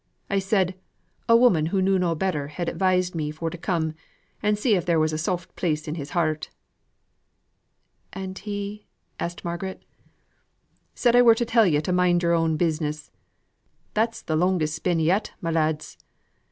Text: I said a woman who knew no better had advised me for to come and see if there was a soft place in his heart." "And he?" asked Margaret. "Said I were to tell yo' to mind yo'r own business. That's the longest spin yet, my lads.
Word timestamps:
I 0.31 0.39
said 0.39 0.73
a 1.29 1.37
woman 1.37 1.67
who 1.67 1.79
knew 1.79 1.99
no 1.99 2.15
better 2.15 2.47
had 2.47 2.67
advised 2.67 3.13
me 3.13 3.29
for 3.29 3.51
to 3.51 3.55
come 3.59 3.93
and 4.41 4.57
see 4.57 4.73
if 4.73 4.83
there 4.83 4.99
was 4.99 5.13
a 5.13 5.17
soft 5.19 5.55
place 5.55 5.87
in 5.87 5.93
his 5.93 6.09
heart." 6.17 6.49
"And 8.11 8.35
he?" 8.35 8.87
asked 9.19 9.45
Margaret. 9.45 9.85
"Said 10.95 11.15
I 11.15 11.21
were 11.21 11.35
to 11.35 11.45
tell 11.45 11.67
yo' 11.67 11.81
to 11.81 11.93
mind 11.93 12.23
yo'r 12.23 12.33
own 12.33 12.57
business. 12.57 13.11
That's 13.93 14.23
the 14.23 14.35
longest 14.35 14.73
spin 14.73 14.99
yet, 14.99 15.33
my 15.39 15.51
lads. 15.51 15.99